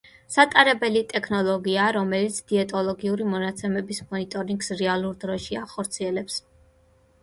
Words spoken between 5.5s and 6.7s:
ახორციელებს.